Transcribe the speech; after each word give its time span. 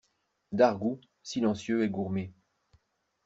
D'Argout, 0.51 0.99
silencieux 1.21 1.83
et 1.83 1.89
gourmé. 1.89 2.33